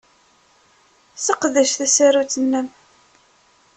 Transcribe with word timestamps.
Sseqdec 1.15 1.71
tasarut-nnem. 1.79 2.67